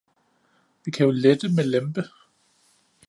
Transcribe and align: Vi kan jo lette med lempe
Vi 0.83 0.93
kan 0.95 1.05
jo 1.07 1.11
lette 1.25 1.51
med 1.59 1.69
lempe 1.75 2.07